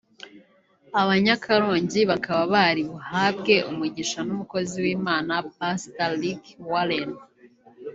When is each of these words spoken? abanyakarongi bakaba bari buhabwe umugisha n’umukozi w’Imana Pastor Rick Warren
abanyakarongi 1.01 2.01
bakaba 2.11 2.43
bari 2.55 2.81
buhabwe 2.91 3.55
umugisha 3.71 4.19
n’umukozi 4.27 4.75
w’Imana 4.85 5.33
Pastor 5.57 6.11
Rick 6.21 6.43
Warren 6.71 7.11